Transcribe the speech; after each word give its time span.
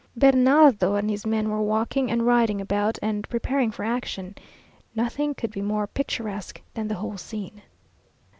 Bernardo 0.17 0.95
and 0.95 1.11
his 1.11 1.27
men 1.27 1.51
were 1.51 1.61
walking 1.61 2.09
and 2.09 2.25
riding 2.25 2.59
about, 2.59 2.97
and 3.03 3.29
preparing 3.29 3.69
for 3.69 3.85
action. 3.85 4.33
Nothing 4.95 5.35
could 5.35 5.51
be 5.51 5.61
more 5.61 5.85
picturesque 5.85 6.59
than 6.73 6.87
the 6.87 6.95
whole 6.95 7.17
scene. 7.19 7.61